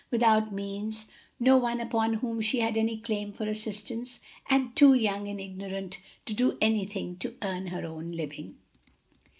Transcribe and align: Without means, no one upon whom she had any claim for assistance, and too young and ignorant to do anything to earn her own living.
Without 0.09 0.51
means, 0.51 1.05
no 1.39 1.57
one 1.57 1.79
upon 1.79 2.15
whom 2.15 2.41
she 2.41 2.59
had 2.59 2.75
any 2.75 2.97
claim 2.97 3.31
for 3.31 3.45
assistance, 3.47 4.19
and 4.49 4.75
too 4.75 4.95
young 4.95 5.27
and 5.27 5.39
ignorant 5.39 5.99
to 6.25 6.33
do 6.33 6.57
anything 6.59 7.17
to 7.17 7.35
earn 7.43 7.67
her 7.67 7.85
own 7.85 8.13
living. 8.13 8.55